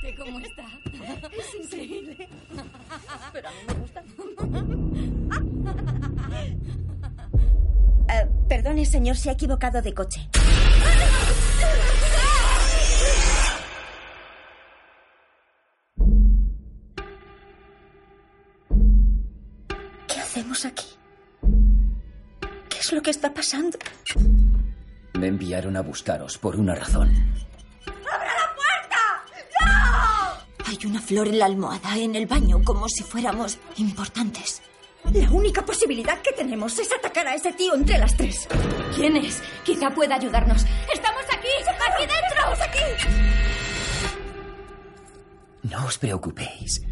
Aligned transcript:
Fíjate 0.00 0.14
cómo 0.16 0.40
está. 0.40 0.64
Es 1.32 1.54
increíble. 1.64 2.28
Pero 3.32 3.48
a 3.48 3.50
mí 3.52 3.58
me 3.66 3.74
gusta. 3.74 4.02
Eh, 8.08 8.26
perdone, 8.48 8.84
señor, 8.84 9.16
se 9.16 9.30
ha 9.30 9.32
equivocado 9.32 9.82
de 9.82 9.92
coche. 9.92 10.28
¿Qué 20.06 20.20
hacemos 20.20 20.64
aquí? 20.64 20.86
¿Qué 22.68 22.78
es 22.78 22.92
lo 22.92 23.02
que 23.02 23.10
está 23.10 23.32
pasando? 23.34 23.78
Me 25.14 25.28
enviaron 25.28 25.76
a 25.76 25.80
buscaros 25.80 26.38
por 26.38 26.56
una 26.56 26.74
razón. 26.74 27.10
Una 30.86 31.00
flor 31.00 31.28
en 31.28 31.38
la 31.38 31.46
almohada, 31.46 31.96
en 31.96 32.14
el 32.14 32.26
baño, 32.26 32.62
como 32.64 32.88
si 32.88 33.02
fuéramos 33.02 33.58
importantes. 33.76 34.62
La 35.12 35.30
única 35.30 35.64
posibilidad 35.64 36.20
que 36.20 36.32
tenemos 36.32 36.78
es 36.78 36.88
atacar 36.92 37.28
a 37.28 37.34
ese 37.34 37.52
tío 37.52 37.74
entre 37.74 37.98
las 37.98 38.16
tres. 38.16 38.48
¿Quién 38.94 39.16
es? 39.16 39.42
Quizá 39.64 39.90
pueda 39.90 40.16
ayudarnos. 40.16 40.64
¡Estamos 40.92 41.22
aquí! 41.32 41.48
¡Aquí 41.68 42.02
dentro! 42.02 42.52
¡Estamos 42.52 42.60
aquí! 42.60 43.06
No 45.62 45.86
os 45.86 45.98
preocupéis. 45.98 46.82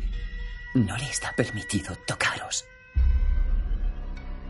No 0.75 0.97
le 0.97 1.09
está 1.09 1.33
permitido 1.37 1.95
tocaros. 2.07 2.65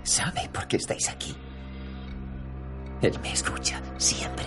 Sabe 0.02 0.48
por 0.52 0.66
qué 0.68 0.76
estáis 0.76 1.08
aquí. 1.08 1.34
Él 3.02 3.18
me 3.20 3.32
escucha 3.32 3.80
siempre. 3.98 4.44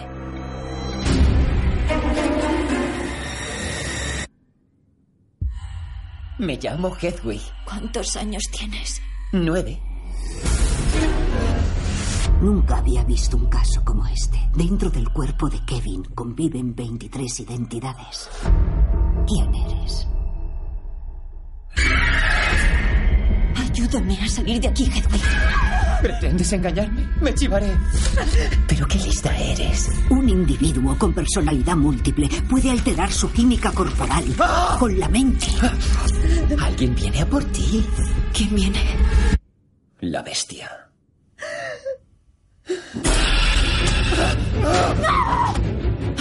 Me 6.40 6.56
llamo 6.58 6.96
Hedwig. 6.96 7.42
¿Cuántos 7.66 8.16
años 8.16 8.44
tienes? 8.52 9.02
Nueve. 9.32 9.80
Nunca 12.42 12.78
había 12.78 13.04
visto 13.04 13.38
un 13.38 13.48
caso 13.48 13.84
como 13.84 14.06
este. 14.06 14.38
Dentro 14.54 14.92
del 14.92 15.10
cuerpo 15.10 15.50
de 15.50 15.66
Kevin 15.66 16.04
conviven 16.14 16.76
23 16.76 17.40
identidades. 17.40 18.30
¿Quién 19.26 19.56
eres? 19.56 20.08
Ayúdame 23.56 24.20
a 24.22 24.28
salir 24.28 24.62
de 24.62 24.68
aquí, 24.68 24.84
Hedwig. 24.84 25.87
¿Pretendes 26.02 26.54
engañarme? 26.54 27.08
Me 27.22 27.34
chivaré. 27.34 27.72
¿Pero 28.68 28.88
qué 28.88 28.98
lista 29.00 29.36
eres? 29.36 29.90
Un 30.10 30.30
individuo 30.30 30.98
con 30.98 31.14
personalidad 31.14 31.76
múltiple 31.76 32.30
puede 32.50 32.70
alterar 32.72 33.12
su 33.12 33.32
química 33.32 33.72
corporal 33.72 34.24
con 34.80 35.00
la 35.00 35.10
mente. 35.10 35.48
Alguien 36.62 36.96
viene 36.96 37.22
a 37.22 37.26
por 37.26 37.44
ti. 37.46 37.86
¿Quién 38.34 38.56
viene? 38.56 38.80
La 40.02 40.22
bestia. 40.22 40.70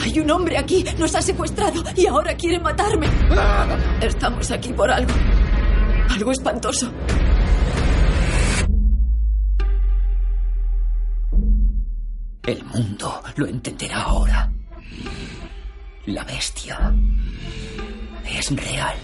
Hay 0.03 0.19
un 0.21 0.31
hombre 0.31 0.57
aquí, 0.59 0.85
nos 0.99 1.15
ha 1.15 1.23
secuestrado 1.23 1.83
y 1.97 2.07
ahora 2.07 2.35
quiere 2.35 2.59
matarme. 2.61 3.09
Estamos 4.01 4.51
aquí 4.51 4.73
por 4.73 4.91
algo. 4.91 5.13
Algo 6.09 6.33
espantoso. 6.33 6.91
El 12.47 12.63
mundo 12.65 13.23
lo 13.35 13.47
entenderá 13.47 14.03
ahora. 14.03 14.53
La 16.07 16.23
bestia 16.23 16.95
es 18.25 18.57
real. 18.57 18.97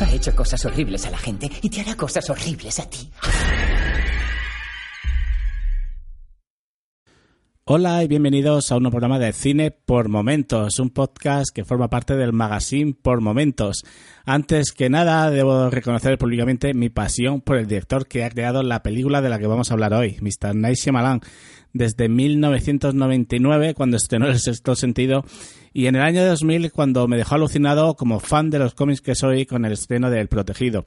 Ha 0.00 0.10
hecho 0.12 0.34
cosas 0.34 0.64
horribles 0.64 1.06
a 1.06 1.10
la 1.10 1.18
gente 1.18 1.48
y 1.62 1.70
te 1.70 1.80
hará 1.80 1.94
cosas 1.94 2.28
horribles 2.28 2.80
a 2.80 2.90
ti. 2.90 3.08
Hola 7.74 8.04
y 8.04 8.06
bienvenidos 8.06 8.70
a 8.70 8.76
un 8.76 8.82
nuevo 8.82 8.98
programa 8.98 9.18
de 9.18 9.32
Cine 9.32 9.70
por 9.70 10.10
Momentos, 10.10 10.78
un 10.78 10.90
podcast 10.90 11.46
que 11.54 11.64
forma 11.64 11.88
parte 11.88 12.14
del 12.14 12.34
magazine 12.34 12.92
Por 12.92 13.22
Momentos. 13.22 13.82
Antes 14.26 14.72
que 14.72 14.90
nada, 14.90 15.30
debo 15.30 15.70
reconocer 15.70 16.18
públicamente 16.18 16.74
mi 16.74 16.90
pasión 16.90 17.40
por 17.40 17.56
el 17.56 17.66
director 17.66 18.06
que 18.06 18.24
ha 18.24 18.30
creado 18.30 18.62
la 18.62 18.82
película 18.82 19.22
de 19.22 19.30
la 19.30 19.38
que 19.38 19.46
vamos 19.46 19.70
a 19.70 19.72
hablar 19.72 19.94
hoy, 19.94 20.18
Mr. 20.20 20.54
Night 20.54 20.76
Shyamalan, 20.76 21.22
desde 21.72 22.10
1999, 22.10 23.72
cuando 23.72 23.96
estrenó 23.96 24.26
El 24.26 24.38
Sexto 24.38 24.74
Sentido, 24.74 25.24
y 25.72 25.86
en 25.86 25.96
el 25.96 26.02
año 26.02 26.26
2000, 26.26 26.72
cuando 26.72 27.08
me 27.08 27.16
dejó 27.16 27.36
alucinado 27.36 27.94
como 27.94 28.20
fan 28.20 28.50
de 28.50 28.58
los 28.58 28.74
cómics 28.74 29.00
que 29.00 29.14
soy 29.14 29.46
con 29.46 29.64
el 29.64 29.72
estreno 29.72 30.10
de 30.10 30.20
El 30.20 30.28
Protegido. 30.28 30.84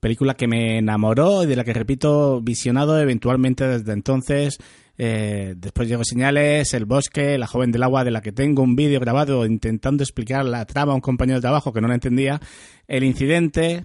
Película 0.00 0.34
que 0.34 0.46
me 0.46 0.76
enamoró 0.76 1.44
y 1.44 1.46
de 1.46 1.56
la 1.56 1.64
que 1.64 1.72
repito 1.72 2.42
visionado 2.42 3.00
eventualmente 3.00 3.66
desde 3.66 3.94
entonces. 3.94 4.58
Eh, 4.98 5.54
después 5.56 5.88
llegó 5.88 6.04
Señales, 6.04 6.72
El 6.72 6.86
Bosque, 6.86 7.36
La 7.38 7.46
Joven 7.46 7.72
del 7.72 7.82
Agua, 7.82 8.04
de 8.04 8.10
la 8.10 8.22
que 8.22 8.32
tengo 8.32 8.62
un 8.62 8.76
vídeo 8.76 9.00
grabado 9.00 9.44
intentando 9.44 10.02
explicar 10.02 10.44
la 10.44 10.64
trama 10.64 10.92
a 10.92 10.94
un 10.94 11.00
compañero 11.00 11.38
de 11.38 11.42
trabajo 11.42 11.72
que 11.72 11.80
no 11.80 11.88
la 11.88 11.94
entendía. 11.94 12.40
El 12.88 13.04
Incidente. 13.04 13.84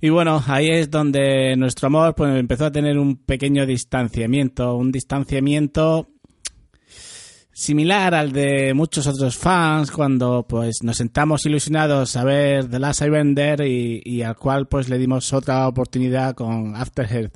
Y 0.00 0.10
bueno, 0.10 0.42
ahí 0.46 0.68
es 0.70 0.90
donde 0.90 1.56
nuestro 1.56 1.86
amor 1.86 2.14
pues, 2.14 2.38
empezó 2.38 2.66
a 2.66 2.72
tener 2.72 2.98
un 2.98 3.16
pequeño 3.16 3.66
distanciamiento. 3.66 4.76
Un 4.76 4.92
distanciamiento 4.92 6.08
similar 7.52 8.14
al 8.14 8.32
de 8.32 8.74
muchos 8.74 9.06
otros 9.06 9.38
fans 9.38 9.90
cuando 9.90 10.46
pues 10.46 10.82
nos 10.82 10.98
sentamos 10.98 11.46
ilusionados 11.46 12.14
a 12.14 12.22
ver 12.22 12.68
The 12.68 12.78
Last 12.78 13.00
Airbender 13.00 13.62
y, 13.62 14.02
y 14.04 14.20
al 14.20 14.36
cual 14.36 14.68
pues 14.68 14.90
le 14.90 14.98
dimos 14.98 15.32
otra 15.32 15.66
oportunidad 15.66 16.34
con 16.34 16.76
After 16.76 17.10
Earth. 17.10 17.32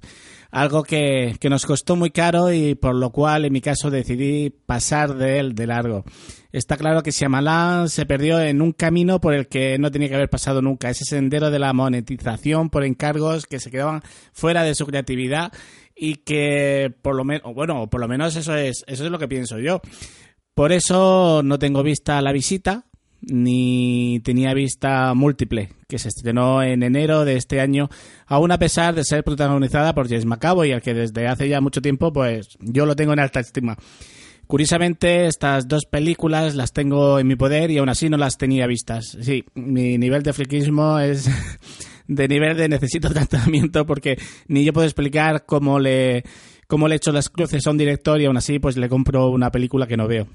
Algo 0.51 0.83
que, 0.83 1.37
que 1.39 1.49
nos 1.49 1.65
costó 1.65 1.97
muy 1.97 2.11
caro 2.11 2.53
y 2.53 2.75
por 2.75 2.95
lo 2.95 3.11
cual 3.11 3.45
en 3.45 3.53
mi 3.53 3.61
caso 3.61 3.91
decidí 3.91 4.51
pasar 4.51 5.15
de 5.15 5.39
él 5.39 5.55
de 5.55 5.67
largo. 5.67 6.05
Está 6.53 6.77
claro 6.77 7.03
que 7.05 7.13
Shyamalan 7.13 7.89
se 7.89 8.07
perdió 8.07 8.41
en 8.41 8.61
un 8.61 8.73
camino 8.73 9.21
por 9.21 9.35
el 9.35 9.47
que 9.47 9.79
no 9.79 9.93
tenía 9.93 10.09
que 10.09 10.17
haber 10.17 10.29
pasado 10.31 10.61
nunca, 10.61 10.91
ese 10.91 11.05
sendero 11.05 11.51
de 11.51 11.61
la 11.61 11.73
monetización 11.73 12.71
por 12.71 12.85
encargos 12.85 13.47
que 13.47 13.61
se 13.61 13.71
quedaban 13.71 14.03
fuera 14.33 14.65
de 14.65 14.75
su 14.75 14.85
creatividad 14.87 15.53
y 15.95 16.17
que 16.17 16.93
por 17.03 17.15
lo 17.15 17.25
menos, 17.25 17.55
bueno, 17.55 17.89
por 17.89 18.01
lo 18.01 18.09
menos 18.09 18.35
eso 18.35 18.57
es, 18.57 18.83
eso 18.89 19.05
es 19.05 19.11
lo 19.11 19.19
que 19.19 19.29
pienso 19.29 19.61
yo. 19.61 19.81
Por 20.55 20.73
eso 20.73 21.43
no 21.45 21.59
tengo 21.61 21.85
vista 21.85 22.21
la 22.21 22.33
visita, 22.33 22.87
ni 23.23 24.21
tenía 24.25 24.55
vista 24.55 25.13
múltiple, 25.15 25.71
que 25.89 25.99
se 25.99 26.09
estrenó 26.09 26.63
en 26.63 26.83
enero 26.83 27.25
de 27.25 27.37
este 27.37 27.61
año, 27.61 27.89
aún 28.27 28.53
a 28.53 28.59
pesar 28.59 28.95
de 28.95 29.05
ser 29.05 29.25
protagonizada 29.25 29.95
por 29.95 30.09
James 30.09 30.27
McAvoy, 30.27 30.73
al 30.73 30.83
que 30.83 30.95
desde 30.95 31.29
hace 31.29 31.49
ya 31.49 31.61
mucho 31.61 31.83
tiempo, 31.83 32.13
pues 32.13 32.57
yo 32.61 32.87
lo 32.87 32.97
tengo 32.97 33.13
en 33.13 33.21
alta 33.21 33.41
estima. 33.41 33.77
Curiosamente, 34.47 35.27
estas 35.27 35.69
dos 35.69 35.85
películas 35.85 36.57
las 36.57 36.73
tengo 36.73 37.21
en 37.21 37.29
mi 37.29 37.37
poder 37.37 37.71
y 37.71 37.79
aún 37.79 37.89
así 37.89 38.09
no 38.09 38.17
las 38.17 38.37
tenía 38.37 38.67
vistas. 38.67 39.17
Sí, 39.21 39.45
mi 39.55 39.97
nivel 39.97 40.25
de 40.25 40.33
friquismo 40.33 40.99
es 40.99 41.31
de 42.09 42.27
nivel 42.27 42.57
de 42.57 42.69
necesito 42.69 43.11
tratamiento 43.11 43.87
porque 43.87 44.19
ni 44.49 44.65
yo 44.65 44.73
puedo 44.73 44.87
explicar 44.87 45.45
cómo 45.47 45.79
le, 45.79 46.25
cómo 46.67 46.89
le 46.89 46.97
echo 46.97 47.13
las 47.13 47.29
cruces 47.29 47.65
a 47.65 47.71
un 47.71 47.79
director 47.79 48.21
y 48.21 48.25
aún 48.25 48.37
así 48.37 48.59
pues 48.59 48.77
le 48.77 48.89
compro 48.89 49.29
una 49.29 49.53
película 49.53 49.87
que 49.87 49.97
no 49.97 50.09
veo. 50.09 50.27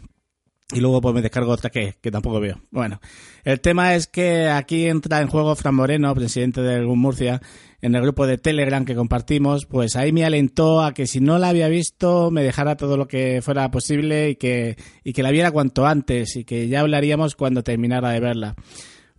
Y 0.73 0.79
luego 0.79 0.99
pues 0.99 1.13
me 1.13 1.21
descargo 1.21 1.51
otra 1.51 1.69
que, 1.69 1.95
que 2.01 2.09
tampoco 2.09 2.39
veo. 2.39 2.59
Bueno, 2.71 2.99
el 3.43 3.61
tema 3.61 3.93
es 3.93 4.07
que 4.07 4.49
aquí 4.49 4.87
entra 4.87 5.21
en 5.21 5.27
juego 5.27 5.55
Fran 5.55 5.75
Moreno, 5.75 6.15
presidente 6.15 6.61
del 6.61 6.87
GUM 6.87 6.99
Murcia, 6.99 7.39
en 7.81 7.93
el 7.93 8.01
grupo 8.01 8.25
de 8.25 8.39
Telegram 8.39 8.83
que 8.83 8.95
compartimos, 8.95 9.67
pues 9.67 9.95
ahí 9.95 10.11
me 10.11 10.25
alentó 10.25 10.81
a 10.81 10.95
que 10.95 11.05
si 11.05 11.19
no 11.19 11.37
la 11.37 11.49
había 11.49 11.67
visto 11.67 12.31
me 12.31 12.41
dejara 12.41 12.77
todo 12.77 12.97
lo 12.97 13.07
que 13.07 13.43
fuera 13.43 13.69
posible 13.69 14.31
y 14.31 14.35
que, 14.37 14.75
y 15.03 15.13
que 15.13 15.21
la 15.21 15.29
viera 15.29 15.51
cuanto 15.51 15.85
antes 15.85 16.35
y 16.35 16.45
que 16.45 16.67
ya 16.67 16.79
hablaríamos 16.79 17.35
cuando 17.35 17.61
terminara 17.61 18.09
de 18.09 18.19
verla. 18.19 18.55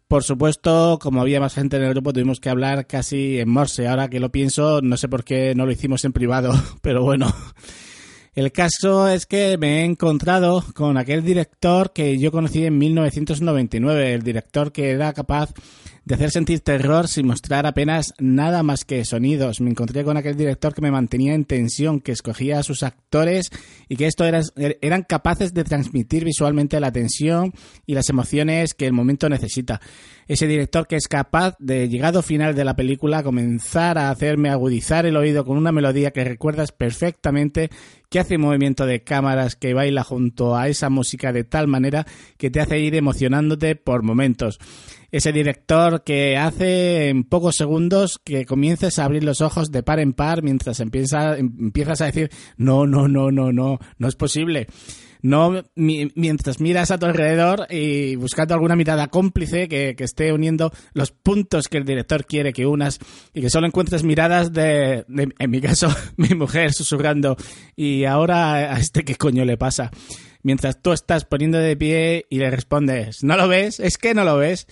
Por 0.08 0.24
supuesto, 0.24 0.98
como 1.00 1.20
había 1.20 1.40
más 1.40 1.54
gente 1.54 1.76
en 1.76 1.84
el 1.84 1.90
grupo, 1.90 2.12
tuvimos 2.12 2.40
que 2.40 2.48
hablar 2.48 2.86
casi 2.86 3.38
en 3.38 3.48
morse. 3.48 3.86
Ahora 3.88 4.08
que 4.08 4.20
lo 4.20 4.30
pienso, 4.30 4.80
no 4.80 4.96
sé 4.96 5.08
por 5.08 5.24
qué 5.24 5.54
no 5.56 5.66
lo 5.66 5.72
hicimos 5.72 6.04
en 6.04 6.12
privado, 6.12 6.52
pero 6.82 7.02
bueno. 7.02 7.32
El 8.36 8.52
caso 8.52 9.08
es 9.08 9.24
que 9.24 9.56
me 9.56 9.80
he 9.80 9.84
encontrado 9.86 10.62
con 10.74 10.98
aquel 10.98 11.24
director 11.24 11.94
que 11.94 12.18
yo 12.18 12.30
conocí 12.30 12.66
en 12.66 12.76
1999, 12.76 14.12
el 14.12 14.22
director 14.22 14.72
que 14.72 14.90
era 14.90 15.14
capaz 15.14 15.54
de 16.04 16.14
hacer 16.14 16.30
sentir 16.30 16.60
terror 16.60 17.08
sin 17.08 17.26
mostrar 17.26 17.66
apenas 17.66 18.12
nada 18.20 18.62
más 18.62 18.84
que 18.84 19.04
sonidos. 19.06 19.60
Me 19.60 19.70
encontré 19.70 20.04
con 20.04 20.18
aquel 20.18 20.36
director 20.36 20.72
que 20.72 20.82
me 20.82 20.92
mantenía 20.92 21.34
en 21.34 21.46
tensión, 21.46 22.00
que 22.00 22.12
escogía 22.12 22.60
a 22.60 22.62
sus 22.62 22.82
actores 22.84 23.50
y 23.88 23.96
que 23.96 24.06
esto 24.06 24.24
eran 24.24 25.02
capaces 25.02 25.52
de 25.52 25.64
transmitir 25.64 26.24
visualmente 26.24 26.78
la 26.78 26.92
tensión 26.92 27.54
y 27.86 27.94
las 27.94 28.08
emociones 28.08 28.74
que 28.74 28.86
el 28.86 28.92
momento 28.92 29.28
necesita. 29.28 29.80
Ese 30.28 30.46
director 30.46 30.86
que 30.86 30.96
es 30.96 31.08
capaz 31.08 31.56
de, 31.58 31.88
llegado 31.88 32.22
final 32.22 32.54
de 32.54 32.64
la 32.64 32.76
película, 32.76 33.24
comenzar 33.24 33.98
a 33.98 34.10
hacerme 34.10 34.50
agudizar 34.50 35.06
el 35.06 35.16
oído 35.16 35.44
con 35.44 35.56
una 35.56 35.72
melodía 35.72 36.12
que 36.12 36.24
recuerdas 36.24 36.70
perfectamente, 36.70 37.70
que 38.08 38.20
hace 38.20 38.38
movimiento 38.38 38.86
de 38.86 39.02
cámaras, 39.02 39.56
que 39.56 39.74
baila 39.74 40.04
junto 40.04 40.56
a 40.56 40.68
esa 40.68 40.90
música 40.90 41.32
de 41.32 41.44
tal 41.44 41.66
manera 41.66 42.06
que 42.36 42.50
te 42.50 42.60
hace 42.60 42.78
ir 42.78 42.94
emocionándote 42.94 43.76
por 43.76 44.02
momentos 44.02 44.58
ese 45.10 45.32
director 45.32 46.02
que 46.04 46.36
hace 46.36 47.08
en 47.08 47.24
pocos 47.24 47.56
segundos 47.56 48.20
que 48.24 48.44
comiences 48.44 48.98
a 48.98 49.04
abrir 49.04 49.24
los 49.24 49.40
ojos 49.40 49.70
de 49.70 49.82
par 49.82 50.00
en 50.00 50.12
par 50.12 50.42
mientras 50.42 50.80
empieza, 50.80 51.36
empiezas 51.38 52.00
a 52.00 52.06
decir 52.06 52.30
no, 52.56 52.86
no, 52.86 53.08
no, 53.08 53.30
no, 53.30 53.52
no, 53.52 53.78
no 53.98 54.08
es 54.08 54.16
posible. 54.16 54.66
No, 55.22 55.64
mientras 55.74 56.60
miras 56.60 56.92
a 56.92 56.98
tu 56.98 57.06
alrededor 57.06 57.66
y 57.68 58.14
buscando 58.14 58.54
alguna 58.54 58.76
mirada 58.76 59.08
cómplice 59.08 59.66
que, 59.66 59.96
esté 59.98 60.32
uniendo 60.32 60.72
los 60.92 61.10
puntos 61.10 61.66
que 61.66 61.78
el 61.78 61.84
director 61.84 62.26
quiere 62.26 62.52
que 62.52 62.64
unas 62.64 63.00
y 63.34 63.40
que 63.40 63.50
solo 63.50 63.66
encuentres 63.66 64.04
miradas 64.04 64.52
de, 64.52 65.04
de, 65.08 65.34
en 65.36 65.50
mi 65.50 65.60
caso, 65.60 65.88
mi 66.16 66.28
mujer 66.28 66.72
susurrando 66.72 67.36
y 67.74 68.04
ahora 68.04 68.74
a 68.74 68.78
este 68.78 69.04
qué 69.04 69.16
coño 69.16 69.44
le 69.44 69.56
pasa. 69.56 69.90
Mientras 70.42 70.80
tú 70.82 70.92
estás 70.92 71.24
poniendo 71.24 71.58
de 71.58 71.76
pie 71.76 72.26
y 72.30 72.38
le 72.38 72.50
respondes, 72.50 73.22
¿no 73.22 73.36
lo 73.36 73.48
ves? 73.48 73.80
Es 73.80 73.98
que 73.98 74.14
no 74.14 74.24
lo 74.24 74.36
ves 74.36 74.66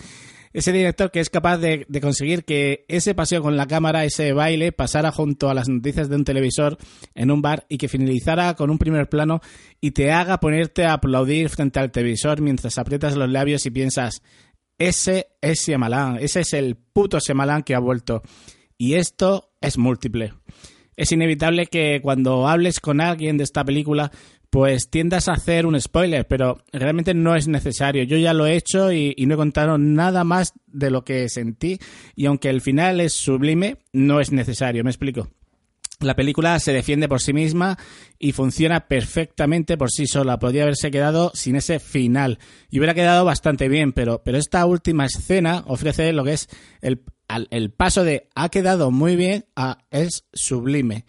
ese 0.55 0.73
director 0.73 1.11
que 1.11 1.19
es 1.19 1.31
capaz 1.31 1.59
de, 1.59 1.85
conseguir 2.01 2.45
que 2.45 2.85
ese 2.89 3.13
paseo 3.13 3.43
con 3.43 3.57
la 3.57 3.67
cámara, 3.67 4.05
ese 4.05 4.33
baile, 4.33 4.71
pasara 4.71 5.11
junto 5.11 5.51
a 5.51 5.55
las 5.55 5.69
noticias 5.69 6.09
de 6.09 6.15
un 6.15 6.25
televisor 6.25 6.79
en 7.17 7.33
un 7.33 7.43
bar 7.43 7.67
y 7.69 7.77
que 7.77 7.89
finalizara 7.89 8.55
con 8.55 8.71
un 8.71 8.79
primer 8.79 9.09
plano 9.09 9.41
y 9.81 9.91
te 9.91 10.13
haga 10.13 10.39
ponerte 10.39 10.85
a 10.85 10.95
aplaudir 10.95 11.49
frente 11.49 11.81
al 11.81 11.91
televisor 11.91 12.41
mientras 12.41 12.79
aprietas 12.79 13.17
los 13.17 13.29
labios 13.29 13.67
y 13.67 13.71
piensas, 13.73 14.23
ese 14.79 15.27
es 15.41 15.67
Shyamalan, 15.67 16.19
ese 16.21 16.41
es 16.41 16.53
el 16.53 16.77
puto 16.77 17.19
Shyamalan 17.19 17.65
que 17.65 17.75
ha 17.75 17.81
vuelto. 17.81 18.23
Y 18.79 18.95
esto 18.95 19.51
es 19.61 19.77
múltiple. 19.77 20.35
Es 20.97 21.11
inevitable 21.11 21.67
que 21.67 21.99
cuando 22.01 22.47
hables 22.47 22.79
con 22.79 23.01
alguien 23.01 23.39
de 23.39 23.45
esta 23.45 23.65
película 23.65 24.13
pues 24.55 24.89
tiendas 24.89 25.27
a 25.27 25.33
hacer 25.33 25.67
un 25.67 25.81
spoiler, 25.81 26.29
pero 26.29 26.63
realmente 26.73 27.13
no 27.13 27.35
es 27.35 27.49
necesario. 27.49 28.05
Yo 28.05 28.17
ya 28.19 28.33
lo 28.33 28.47
he 28.47 28.55
hecho 28.55 28.93
y, 28.93 29.13
no 29.27 29.35
he 29.35 29.37
contado 29.37 29.79
nada 29.79 30.23
más 30.23 30.53
de 30.69 30.93
lo 30.93 31.05
que 31.05 31.29
sentí 31.29 31.81
y 32.15 32.27
aunque 32.27 32.51
el 32.51 32.61
final 32.61 33.01
es 33.01 33.15
sublime, 33.15 33.79
no 33.93 34.21
es 34.21 34.31
necesario, 34.31 34.85
me 34.85 34.91
explico. 34.91 35.29
La 35.99 36.15
película 36.15 36.57
se 36.61 36.73
defiende 36.73 37.09
por 37.09 37.21
sí 37.21 37.33
misma 37.33 37.77
y 38.17 38.31
funciona 38.31 38.87
perfectamente 38.87 39.77
por 39.77 39.91
sí 39.91 40.07
sola. 40.07 40.39
Podría 40.39 40.63
haberse 40.63 40.93
quedado 40.93 41.33
sin 41.35 41.57
ese 41.57 41.81
final 41.81 42.39
y 42.71 42.79
hubiera 42.79 42.95
quedado 42.95 43.25
bastante 43.25 43.69
bien, 43.69 43.93
pero, 43.93 44.23
pero 44.25 44.39
esta 44.39 44.65
última 44.67 45.07
escena 45.07 45.65
ofrece 45.67 46.13
lo 46.13 46.23
que 46.23 46.35
es 46.35 46.49
el, 46.81 47.03
el 47.51 47.73
paso 47.73 48.05
de 48.05 48.29
ha 48.37 48.51
quedado 48.51 48.93
muy 48.93 49.17
bien 49.17 49.47
a 49.57 49.79
es 49.91 50.27
sublime 50.33 51.07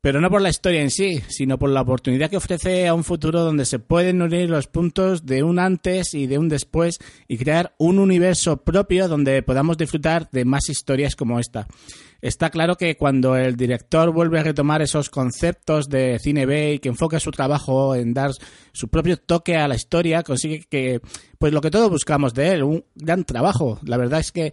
pero 0.00 0.20
no 0.20 0.30
por 0.30 0.40
la 0.40 0.50
historia 0.50 0.82
en 0.82 0.90
sí, 0.90 1.20
sino 1.28 1.58
por 1.58 1.70
la 1.70 1.80
oportunidad 1.80 2.30
que 2.30 2.36
ofrece 2.36 2.86
a 2.86 2.94
un 2.94 3.04
futuro 3.04 3.42
donde 3.42 3.64
se 3.64 3.78
pueden 3.78 4.22
unir 4.22 4.48
los 4.48 4.68
puntos 4.68 5.26
de 5.26 5.42
un 5.42 5.58
antes 5.58 6.14
y 6.14 6.26
de 6.26 6.38
un 6.38 6.48
después 6.48 6.98
y 7.26 7.38
crear 7.38 7.74
un 7.78 7.98
universo 7.98 8.58
propio 8.58 9.08
donde 9.08 9.42
podamos 9.42 9.76
disfrutar 9.76 10.30
de 10.30 10.44
más 10.44 10.68
historias 10.68 11.16
como 11.16 11.40
esta. 11.40 11.66
Está 12.22 12.50
claro 12.50 12.76
que 12.76 12.96
cuando 12.96 13.36
el 13.36 13.56
director 13.56 14.10
vuelve 14.10 14.40
a 14.40 14.42
retomar 14.42 14.80
esos 14.80 15.10
conceptos 15.10 15.88
de 15.88 16.18
cine 16.18 16.46
B 16.46 16.74
y 16.74 16.78
que 16.78 16.88
enfoca 16.88 17.20
su 17.20 17.30
trabajo 17.30 17.94
en 17.94 18.14
dar 18.14 18.30
su 18.72 18.88
propio 18.88 19.16
toque 19.18 19.56
a 19.56 19.68
la 19.68 19.74
historia, 19.74 20.22
consigue 20.22 20.66
que, 20.68 21.00
pues 21.38 21.52
lo 21.52 21.60
que 21.60 21.70
todos 21.70 21.90
buscamos 21.90 22.32
de 22.32 22.52
él, 22.52 22.62
un 22.62 22.84
gran 22.94 23.24
trabajo. 23.24 23.78
La 23.84 23.96
verdad 23.96 24.20
es 24.20 24.32
que 24.32 24.52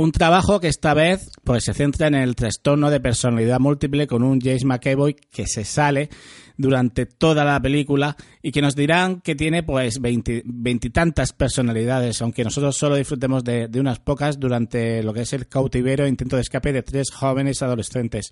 un 0.00 0.12
trabajo 0.12 0.60
que 0.60 0.68
esta 0.68 0.94
vez 0.94 1.30
pues, 1.44 1.64
se 1.64 1.74
centra 1.74 2.06
en 2.06 2.14
el 2.14 2.34
trastorno 2.34 2.90
de 2.90 3.00
personalidad 3.00 3.60
múltiple 3.60 4.06
con 4.06 4.22
un 4.22 4.40
James 4.40 4.64
McAvoy 4.64 5.14
que 5.14 5.46
se 5.46 5.62
sale 5.64 6.08
durante 6.56 7.04
toda 7.04 7.44
la 7.44 7.60
película 7.60 8.16
y 8.42 8.50
que 8.50 8.62
nos 8.62 8.74
dirán 8.74 9.20
que 9.20 9.34
tiene 9.34 9.62
pues 9.62 10.00
veintitantas 10.00 11.34
personalidades, 11.34 12.22
aunque 12.22 12.44
nosotros 12.44 12.78
solo 12.78 12.96
disfrutemos 12.96 13.44
de, 13.44 13.68
de 13.68 13.78
unas 13.78 13.98
pocas 13.98 14.40
durante 14.40 15.02
lo 15.02 15.12
que 15.12 15.22
es 15.22 15.34
el 15.34 15.48
cautiverio 15.48 16.06
e 16.06 16.08
intento 16.08 16.36
de 16.36 16.42
escape 16.42 16.72
de 16.72 16.82
tres 16.82 17.10
jóvenes 17.10 17.60
adolescentes. 17.60 18.30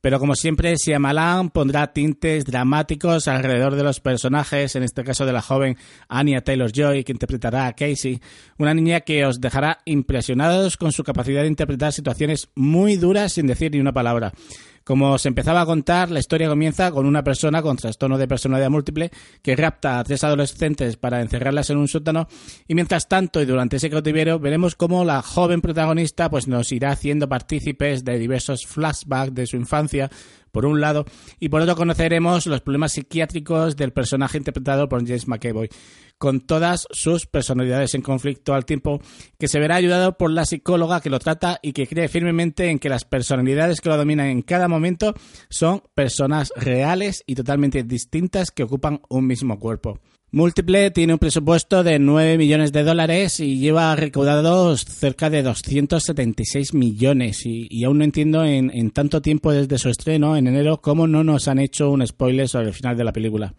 Pero 0.00 0.18
como 0.18 0.34
siempre, 0.34 0.74
Shyamalan 0.76 1.50
pondrá 1.50 1.92
tintes 1.92 2.44
dramáticos 2.44 3.28
alrededor 3.28 3.74
de 3.74 3.84
los 3.84 4.00
personajes, 4.00 4.76
en 4.76 4.82
este 4.82 5.04
caso 5.04 5.26
de 5.26 5.32
la 5.32 5.42
joven 5.42 5.76
Anya 6.08 6.42
Taylor-Joy, 6.42 7.04
que 7.04 7.12
interpretará 7.12 7.66
a 7.66 7.72
Casey, 7.72 8.20
una 8.58 8.74
niña 8.74 9.00
que 9.00 9.24
os 9.24 9.40
dejará 9.40 9.80
impresionados 9.84 10.76
con 10.76 10.92
su 10.92 11.04
capacidad 11.04 11.42
de 11.42 11.48
interpretar 11.48 11.92
situaciones 11.92 12.48
muy 12.54 12.96
duras 12.96 13.32
sin 13.32 13.46
decir 13.46 13.72
ni 13.72 13.80
una 13.80 13.92
palabra. 13.92 14.32
Como 14.84 15.16
se 15.16 15.28
empezaba 15.28 15.62
a 15.62 15.66
contar, 15.66 16.10
la 16.10 16.18
historia 16.18 16.46
comienza 16.46 16.90
con 16.90 17.06
una 17.06 17.24
persona 17.24 17.62
con 17.62 17.78
trastorno 17.78 18.18
de 18.18 18.28
personalidad 18.28 18.68
múltiple 18.68 19.10
que 19.40 19.56
rapta 19.56 19.98
a 19.98 20.04
tres 20.04 20.22
adolescentes 20.24 20.98
para 20.98 21.22
encerrarlas 21.22 21.70
en 21.70 21.78
un 21.78 21.88
sótano 21.88 22.28
y 22.68 22.74
mientras 22.74 23.08
tanto 23.08 23.40
y 23.40 23.46
durante 23.46 23.76
ese 23.76 23.88
cautiverio 23.88 24.38
veremos 24.38 24.74
cómo 24.74 25.02
la 25.06 25.22
joven 25.22 25.62
protagonista 25.62 26.28
pues 26.28 26.48
nos 26.48 26.70
irá 26.70 26.90
haciendo 26.90 27.30
partícipes 27.30 28.04
de 28.04 28.18
diversos 28.18 28.66
flashbacks 28.66 29.34
de 29.34 29.46
su 29.46 29.56
infancia 29.56 30.10
por 30.54 30.64
un 30.64 30.80
lado, 30.80 31.04
y 31.40 31.50
por 31.50 31.60
otro 31.60 31.76
conoceremos 31.76 32.46
los 32.46 32.62
problemas 32.62 32.92
psiquiátricos 32.92 33.76
del 33.76 33.92
personaje 33.92 34.38
interpretado 34.38 34.88
por 34.88 35.04
James 35.04 35.26
McAvoy, 35.28 35.68
con 36.16 36.40
todas 36.40 36.86
sus 36.90 37.26
personalidades 37.26 37.94
en 37.94 38.02
conflicto 38.02 38.54
al 38.54 38.64
tiempo 38.64 39.00
que 39.36 39.48
se 39.48 39.58
verá 39.58 39.74
ayudado 39.74 40.16
por 40.16 40.30
la 40.30 40.46
psicóloga 40.46 41.00
que 41.00 41.10
lo 41.10 41.18
trata 41.18 41.58
y 41.60 41.72
que 41.72 41.88
cree 41.88 42.08
firmemente 42.08 42.70
en 42.70 42.78
que 42.78 42.88
las 42.88 43.04
personalidades 43.04 43.80
que 43.80 43.88
lo 43.88 43.96
dominan 43.96 44.28
en 44.28 44.42
cada 44.42 44.68
momento 44.68 45.12
son 45.50 45.82
personas 45.94 46.52
reales 46.56 47.24
y 47.26 47.34
totalmente 47.34 47.82
distintas 47.82 48.52
que 48.52 48.62
ocupan 48.62 49.00
un 49.08 49.26
mismo 49.26 49.58
cuerpo. 49.58 49.98
Múltiple 50.34 50.90
tiene 50.90 51.12
un 51.12 51.20
presupuesto 51.20 51.84
de 51.84 52.00
9 52.00 52.38
millones 52.38 52.72
de 52.72 52.82
dólares 52.82 53.38
y 53.38 53.58
lleva 53.58 53.94
recaudados 53.94 54.84
cerca 54.84 55.30
de 55.30 55.44
276 55.44 56.74
millones. 56.74 57.42
Y, 57.44 57.84
aún 57.84 57.98
no 57.98 58.04
entiendo 58.04 58.44
en, 58.44 58.68
en, 58.74 58.90
tanto 58.90 59.22
tiempo 59.22 59.52
desde 59.52 59.78
su 59.78 59.90
estreno, 59.90 60.36
en 60.36 60.48
enero, 60.48 60.80
cómo 60.80 61.06
no 61.06 61.22
nos 61.22 61.46
han 61.46 61.60
hecho 61.60 61.88
un 61.88 62.04
spoiler 62.04 62.48
sobre 62.48 62.66
el 62.66 62.74
final 62.74 62.96
de 62.96 63.04
la 63.04 63.12
película. 63.12 63.54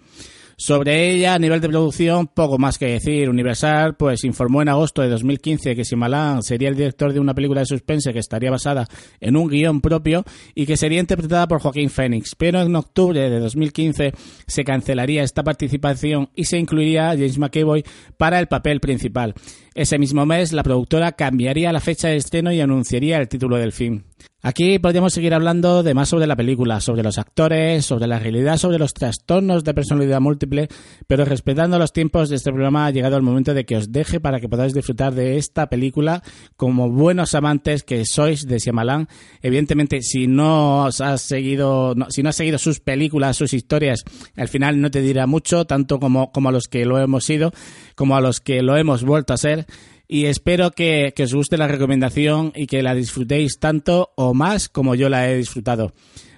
Sobre 0.58 1.12
ella, 1.12 1.34
a 1.34 1.40
nivel 1.40 1.60
de 1.60 1.68
producción, 1.68 2.28
poco 2.28 2.58
más 2.58 2.78
que 2.78 2.88
decir. 2.88 3.30
Universal, 3.30 3.96
pues 3.96 4.24
informó 4.24 4.62
en 4.62 4.70
agosto 4.70 5.02
de 5.02 5.10
2015 5.10 5.76
que 5.76 5.84
Simalán 5.84 6.44
sería 6.44 6.70
el 6.70 6.76
director 6.76 7.12
de 7.12 7.20
una 7.20 7.34
película 7.34 7.60
de 7.60 7.66
suspense 7.66 8.14
que 8.14 8.20
estaría 8.20 8.52
basada 8.52 8.88
en 9.20 9.36
un 9.36 9.50
guion 9.50 9.82
propio 9.82 10.24
y 10.54 10.66
que 10.66 10.78
sería 10.78 11.02
interpretada 11.02 11.48
por 11.48 11.60
Joaquín 11.60 11.90
Phoenix. 11.90 12.36
Pero 12.36 12.62
en 12.62 12.76
octubre 12.76 13.30
de 13.30 13.40
2015 13.40 14.14
se 14.48 14.64
cancelaría 14.64 15.24
esta 15.24 15.44
participación 15.44 16.30
y 16.36 16.46
se 16.46 16.58
incluiría 16.58 17.10
a 17.10 17.16
James 17.16 17.38
McAvoy 17.38 17.84
para 18.18 18.40
el 18.40 18.48
papel 18.48 18.80
principal. 18.80 19.34
Ese 19.74 20.00
mismo 20.00 20.26
mes, 20.26 20.54
la 20.54 20.64
productora 20.64 21.12
cambiaría 21.12 21.74
la 21.74 21.82
fecha 21.82 22.08
de 22.08 22.16
estreno 22.16 22.54
y 22.54 22.62
anunciaría 22.62 23.18
el 23.18 23.28
título 23.28 23.58
del 23.58 23.74
film. 23.74 24.04
Aquí 24.48 24.78
podríamos 24.78 25.12
seguir 25.12 25.34
hablando 25.34 25.82
de 25.82 25.96
más 25.96 26.10
sobre 26.10 26.28
la 26.28 26.36
película, 26.36 26.80
sobre 26.80 27.02
los 27.02 27.18
actores, 27.18 27.84
sobre 27.84 28.06
la 28.06 28.20
realidad, 28.20 28.58
sobre 28.58 28.78
los 28.78 28.94
trastornos 28.94 29.64
de 29.64 29.74
personalidad 29.74 30.22
múltiple, 30.22 30.68
pero 31.08 31.26
respetando 31.26 31.80
los 31.80 31.92
tiempos 31.92 32.30
de 32.30 32.36
este 32.36 32.52
programa 32.52 32.86
ha 32.86 32.92
llegado 32.92 33.18
el 33.18 33.24
momento 33.24 33.56
de 33.56 33.66
que 33.66 33.76
os 33.76 33.92
deje 33.92 34.20
para 34.20 34.40
que 34.40 34.48
podáis 34.48 34.76
disfrutar 34.76 35.16
de 35.16 35.38
esta 35.38 35.66
película 35.68 36.22
como 36.58 36.92
buenos 36.92 37.34
amantes 37.34 37.82
que 37.82 38.06
sois 38.06 38.46
de 38.46 38.60
Shyamalan. 38.60 39.08
Evidentemente, 39.42 40.04
si 40.04 40.28
no 40.28 40.84
os 40.84 41.02
has 41.02 41.24
seguido, 41.24 41.96
si 42.10 42.22
no 42.22 42.30
has 42.30 42.36
seguido 42.36 42.60
sus 42.60 42.80
películas, 42.80 43.38
sus 43.38 43.52
historias, 43.52 44.04
al 44.36 44.48
final 44.48 44.80
no 44.80 44.92
te 44.92 45.02
dirá 45.02 45.26
mucho, 45.26 45.66
tanto 45.66 46.00
como, 46.00 46.32
como 46.32 46.50
a 46.50 46.52
los 46.52 46.68
que 46.68 46.86
lo 46.86 47.00
hemos 47.00 47.26
sido, 47.26 47.52
como 47.96 48.16
a 48.16 48.22
los 48.22 48.42
que 48.42 48.62
lo 48.62 48.78
hemos 48.78 49.04
vuelto 49.04 49.34
a 49.34 49.38
ser 49.38 49.66
y 50.08 50.26
espero 50.26 50.72
que, 50.72 51.14
os 51.20 51.34
guste 51.34 51.58
la 51.58 51.68
recomendación 51.68 52.52
y 52.56 52.68
que 52.68 52.84
la 52.84 52.94
disfrutéis 52.94 53.60
tanto 53.60 54.12
o 54.16 54.34
más 54.34 54.70
como 54.70 54.96
yo 54.96 55.10
la 55.10 55.30
he 55.30 55.38
disfrutado. 55.38 55.94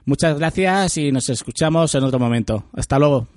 Muchas 0.05 0.38
gracias 0.38 0.97
y 0.97 1.12
nos 1.12 1.29
escuchamos 1.29 1.93
en 1.95 2.03
otro 2.03 2.19
momento. 2.19 2.65
Hasta 2.74 2.97
luego. 2.97 3.27